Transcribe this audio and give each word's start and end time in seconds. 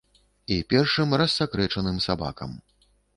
І 0.53 0.55
першым 0.71 1.13
рассакрэчаным 1.21 1.99
сабакам. 2.07 2.57